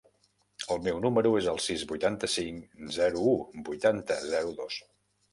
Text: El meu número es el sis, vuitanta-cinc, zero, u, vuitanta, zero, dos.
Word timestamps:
El 0.75 0.79
meu 0.85 0.95
número 1.01 1.33
es 1.41 1.49
el 1.51 1.59
sis, 1.65 1.83
vuitanta-cinc, 1.91 2.73
zero, 2.95 3.21
u, 3.33 3.61
vuitanta, 3.69 4.17
zero, 4.33 4.55
dos. 4.63 4.79